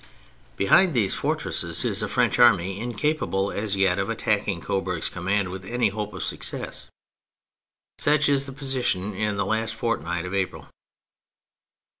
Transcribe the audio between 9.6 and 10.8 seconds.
fortnight of April.